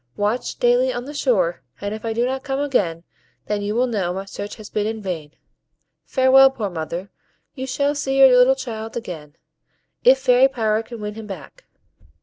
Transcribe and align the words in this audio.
Watch 0.17 0.57
daily 0.57 0.91
on 0.91 1.05
the 1.05 1.13
shore, 1.13 1.61
and 1.79 1.93
if 1.93 2.03
I 2.03 2.11
do 2.13 2.25
not 2.25 2.41
come 2.43 2.59
again, 2.59 3.03
then 3.45 3.61
you 3.61 3.75
will 3.75 3.85
know 3.85 4.11
my 4.11 4.25
search 4.25 4.55
has 4.55 4.67
been 4.67 4.87
in 4.87 4.99
vain. 4.99 5.35
Farewell, 6.07 6.49
poor 6.49 6.71
mother, 6.71 7.11
you 7.53 7.67
shall 7.67 7.93
see 7.93 8.17
your 8.17 8.35
little 8.35 8.55
child 8.55 8.97
again, 8.97 9.35
if 10.03 10.17
Fairy 10.17 10.47
power 10.47 10.81
can 10.81 11.01
win 11.01 11.13
him 11.13 11.27
back." 11.27 11.65